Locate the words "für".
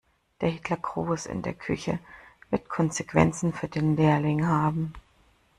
3.53-3.67